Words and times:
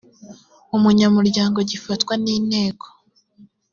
umunyamuryango 0.75 1.57
gifatwa 1.69 2.13
n 2.23 2.25
inteko 2.37 2.85